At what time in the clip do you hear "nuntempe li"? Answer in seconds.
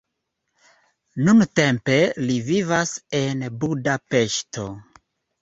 1.27-2.39